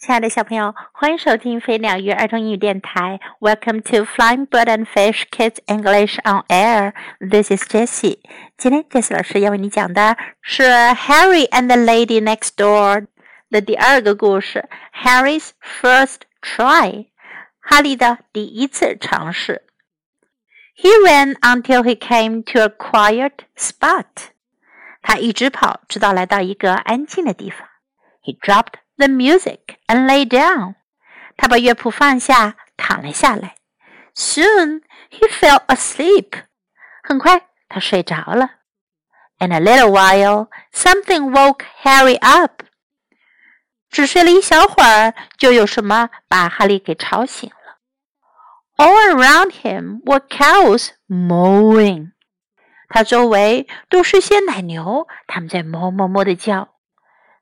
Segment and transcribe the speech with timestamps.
[0.00, 3.18] 亲爱的小朋友，欢迎收听飞鸟鱼儿童英语电台。
[3.40, 6.92] Welcome to Flying Bird and Fish Kids English on Air.
[7.18, 8.20] This is Jessie.
[8.56, 10.62] 今天 Jessie 老师要为你讲的是《
[10.94, 13.06] Harry and the Lady Next Door》
[13.50, 17.06] 的第二个故事，Harry's First Try。
[17.60, 19.62] 哈利的第一次尝试。
[20.76, 24.28] He ran until he came to a quiet spot.
[25.02, 27.66] 他一直跑，直到来到一个安静的地方。
[28.22, 30.74] He dropped the music and lay down.
[31.36, 33.56] 他把乐谱放下，躺了下来。
[34.14, 36.44] Soon he fell asleep.
[37.02, 38.50] 很快，他睡着了。
[39.38, 42.62] In a little while, something woke Harry up.
[43.90, 47.78] 只睡了一小会儿，就有什么把哈利给吵醒了。
[48.76, 52.12] All around him were cows mooing.
[52.88, 56.74] 他周围都是些奶牛，它们在哞哞哞的叫。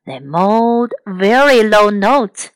[0.08, 2.48] they mowed very low notes.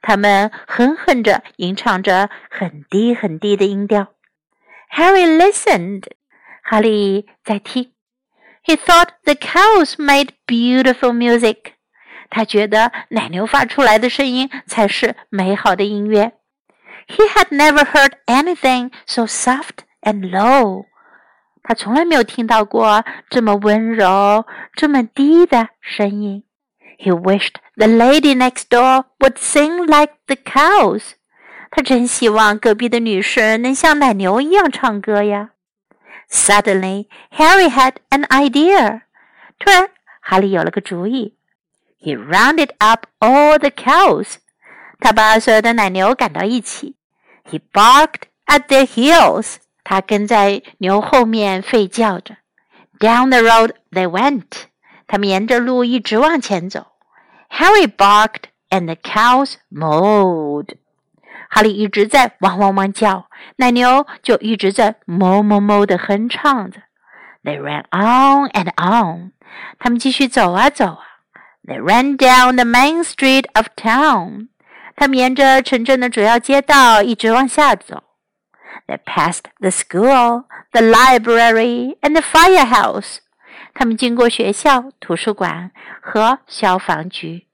[0.00, 4.08] 他们哼哼着，吟唱着很低很低的音调。
[4.90, 6.04] Harry listened.
[6.62, 7.92] 哈利在听。
[8.64, 11.72] He thought the cows made beautiful music.
[12.30, 16.32] 他觉得奶牛发出来的声音才是美好的音乐。
[17.06, 20.86] He had never heard anything so soft and low.
[21.62, 26.44] 他从来没有听到过这么温柔、这么低的声音。
[26.98, 31.12] he wished the lady next door would sing like the cows.
[31.70, 35.50] 他真希望隔壁的女士能像奶牛一样唱歌呀。
[36.30, 39.02] Suddenly, Harry had an idea.
[39.58, 41.36] 突然，哈利有了个主意。
[42.00, 44.36] He rounded up all the cows.
[45.00, 46.96] 他把所有的奶牛赶到一起。
[47.50, 49.56] He barked at their heels.
[49.82, 52.36] 他跟在牛后面吠叫着。
[52.98, 54.64] Down the road they went.
[55.08, 56.86] 他们沿着路一直往前走。
[57.50, 60.76] Harry barked and the cows mooed。
[61.50, 66.80] 哈利一直在汪汪汪叫，奶牛就一直在哞哞哞的哼唱着。
[67.44, 69.32] They ran on and on。
[69.78, 71.04] 他们继续走啊走啊。
[71.66, 74.48] They ran down the main street of town。
[74.96, 78.02] 他们沿着城镇的主要街道一直往下走。
[78.86, 83.18] They passed the school, the library, and the firehouse.
[83.78, 85.70] 他们经过学校、图书馆
[86.00, 87.46] 和消防局。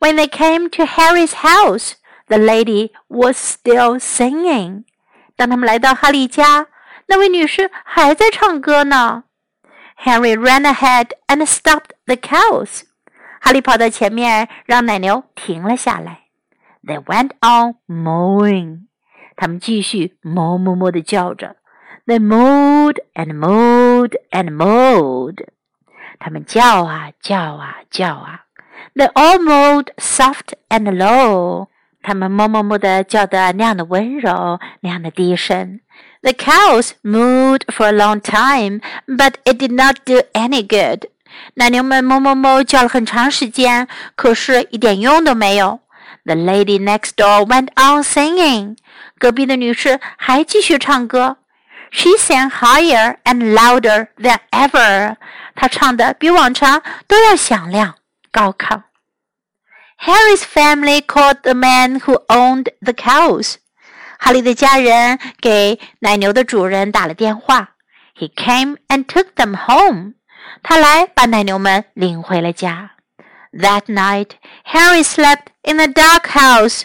[0.00, 1.92] When they came to Harry's house,
[2.26, 4.84] the lady was still singing.
[5.36, 6.66] 当他们来到哈利家，
[7.06, 9.24] 那位女士还在唱歌呢。
[10.04, 12.82] Harry ran ahead and stopped the cows.
[13.40, 16.22] 哈利跑到前面，让奶牛停了下来。
[16.84, 18.86] They went on mooing.
[19.36, 21.56] 他们继续哞哞哞地叫着。
[22.06, 25.46] They mooed and mooed and mooed.
[26.18, 28.40] 他们叫啊叫啊叫啊。
[28.94, 31.68] They all mooed soft and low。
[32.02, 35.80] 他们哞哞哞的叫的那样的温柔，那样的低声。
[36.22, 41.06] The cows mooed for a long time, but it did not do any good。
[41.54, 45.80] 奶牛们哞哞哞叫了很长时间，可是一点用都没有。
[46.24, 48.76] The lady next door went on singing。
[49.18, 51.36] 隔壁的女士还继续唱歌。
[51.90, 55.16] She sang higher and louder than ever。
[55.59, 57.95] 他唱的比往常都要响亮、
[58.31, 58.83] 高亢。
[59.99, 63.55] Harry's family called the man who owned the cows。
[64.19, 67.71] 哈利的家人给奶牛的主人打了电话。
[68.15, 70.13] He came and took them home。
[70.61, 72.91] 他来把奶牛们领回了家。
[73.51, 74.31] That night,
[74.65, 76.83] Harry slept in the dog house。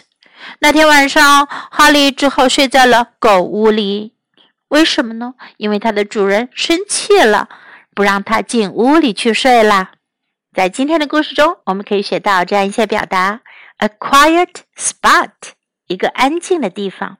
[0.59, 4.15] 那天晚上，哈利只好睡在了狗屋里。
[4.69, 5.35] 为什么呢？
[5.57, 7.47] 因为他的主人生气了，
[7.95, 9.93] 不让他进屋里去睡啦。
[10.53, 13.41] 在今天的故事中，我们可以学到这样一些表达
[13.77, 15.31] ：a quiet spot，
[15.87, 17.17] 一个安静的地方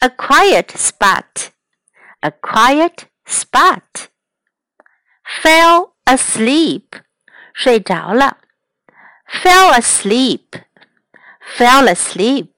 [0.00, 6.84] ；a quiet spot，a quiet spot；fell asleep，
[7.54, 8.38] 睡着了
[9.30, 12.50] ；fell asleep，fell asleep。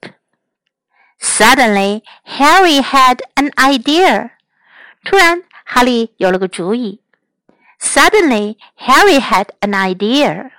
[1.19, 4.31] Suddenly, Harry had an idea.
[5.03, 7.00] 突然，哈利有了个主意。
[7.80, 10.50] Suddenly, Harry had an idea.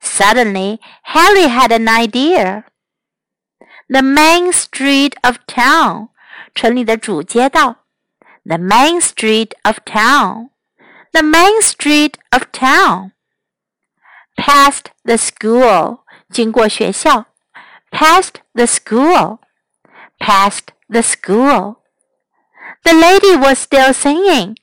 [0.00, 2.64] Suddenly, Harry had an idea.
[3.88, 6.08] The main street of town,
[6.54, 7.76] 城里的主街道。
[8.44, 10.50] The main street of town.
[11.12, 13.12] The main street of town.
[14.36, 16.00] Past the school,
[16.30, 17.26] 经过学校。
[17.90, 19.40] Past the school.
[20.18, 21.76] Past the school.
[22.84, 24.56] The lady was still singing.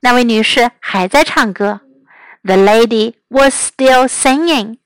[0.00, 1.80] 那位女士还在唱歌。
[2.42, 4.78] The lady was still singing.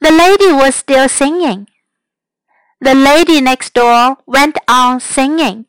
[0.00, 1.66] The lady was still singing.
[2.80, 5.64] The lady next door went on singing.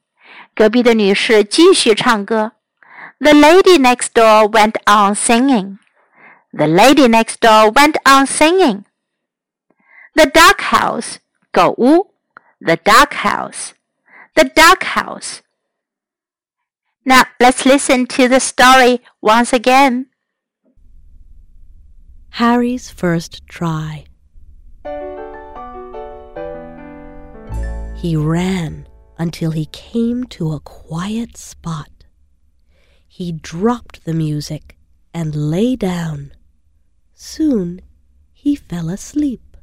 [0.55, 2.53] 隔壁的女士继续唱歌。
[3.19, 5.77] The lady next door went on singing.
[6.51, 8.83] The lady next door went on singing.
[10.13, 11.17] The duck house,
[11.51, 12.11] 狗屋.
[12.59, 13.73] The duck house.
[14.35, 15.41] The duck house.
[17.08, 20.10] Now let's listen to the story once again.
[22.32, 24.04] Harry's first try.
[27.96, 32.04] He ran until he came to a quiet spot.
[33.08, 34.76] He dropped the music
[35.14, 36.32] and lay down.
[37.14, 37.80] Soon
[38.34, 39.56] he fell asleep.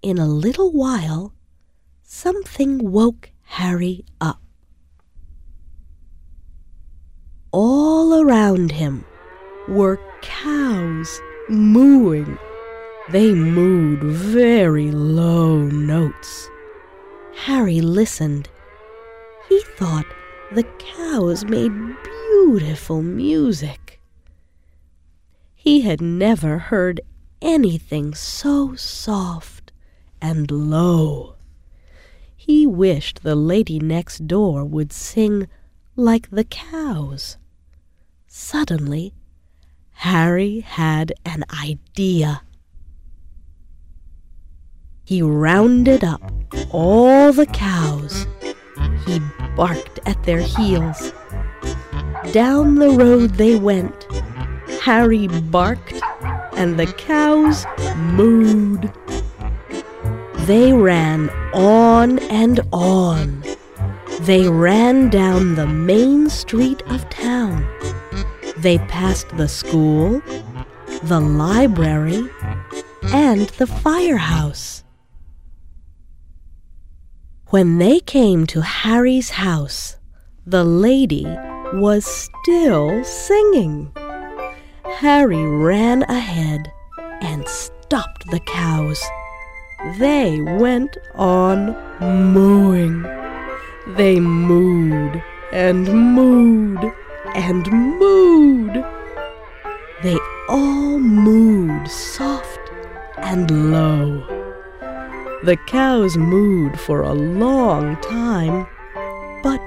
[0.00, 1.34] In a little while,
[2.04, 4.45] something woke Harry up.
[7.58, 9.06] All around him
[9.66, 12.38] were cows mooing.
[13.08, 16.50] They mooed very low notes.
[17.34, 18.50] Harry listened.
[19.48, 20.04] He thought
[20.52, 21.72] the cows made
[22.02, 24.02] beautiful music.
[25.54, 27.00] He had never heard
[27.40, 29.72] anything so soft
[30.20, 31.36] and low.
[32.36, 35.48] He wished the lady next door would sing
[35.96, 37.38] like the cows.
[38.38, 39.14] Suddenly,
[39.92, 42.42] Harry had an idea.
[45.04, 46.20] He rounded up
[46.70, 48.26] all the cows.
[49.06, 49.20] He
[49.56, 51.14] barked at their heels.
[52.30, 54.06] Down the road they went.
[54.82, 56.02] Harry barked,
[56.56, 57.64] and the cows
[58.14, 58.92] mooed.
[60.46, 63.42] They ran on and on.
[64.20, 67.66] They ran down the main street of town.
[68.58, 70.22] They passed the school,
[71.02, 72.28] the library,
[73.12, 74.82] and the firehouse.
[77.48, 79.98] When they came to Harry's house,
[80.46, 81.26] the lady
[81.74, 83.92] was still singing.
[84.84, 86.72] Harry ran ahead
[87.20, 89.02] and stopped the cows.
[89.98, 93.02] They went on mooing.
[93.96, 95.22] They mooed
[95.52, 96.92] and mooed
[97.36, 98.74] and mooed.
[100.02, 100.18] They
[100.48, 102.58] all mooed soft
[103.18, 104.26] and low.
[105.44, 108.66] The cows mooed for a long time,
[109.42, 109.60] but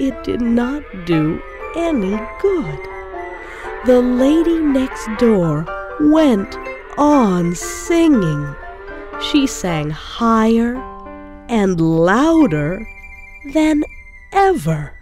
[0.00, 1.40] it did not do
[1.76, 2.80] any good.
[3.86, 5.64] The lady next door
[6.00, 6.56] went
[6.98, 8.54] on singing.
[9.30, 10.74] She sang higher
[11.48, 12.86] and louder
[13.52, 13.84] than
[14.32, 14.95] ever.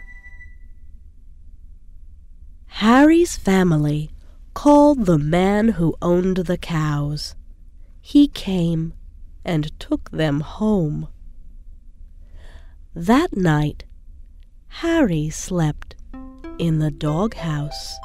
[2.81, 4.09] Harry's family
[4.53, 7.35] called the man who owned the cows.
[8.01, 8.94] He came
[9.44, 11.07] and took them home.
[12.95, 13.85] That night,
[14.81, 15.95] Harry slept
[16.57, 17.95] in the doghouse.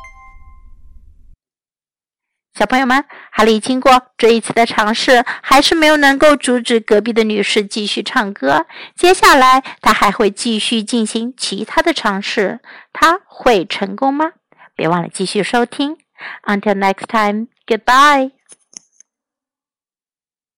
[2.56, 8.66] 小朋友们，哈利经过这一次的尝试，还是没有能够阻止隔壁的女士继续唱歌。
[8.94, 12.60] 接下来，他还会继续进行其他的尝试，
[12.92, 14.32] 他会成功吗？
[14.78, 15.96] 别忘了继续收听。
[16.44, 18.32] Until next time, goodbye.